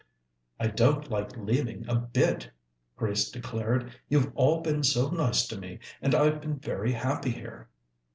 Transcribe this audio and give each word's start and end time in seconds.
"I 0.59 0.65
don't 0.65 1.11
like 1.11 1.37
leaving 1.37 1.87
a 1.87 1.93
bit," 1.93 2.49
Grace 2.95 3.29
declared; 3.29 3.91
"you've 4.09 4.31
all 4.33 4.61
been 4.61 4.81
so 4.81 5.11
nice 5.11 5.45
to 5.49 5.59
me, 5.59 5.77
and 6.01 6.15
I've 6.15 6.41
been 6.41 6.57
very 6.57 6.93
happy 6.93 7.29
here." 7.29 7.67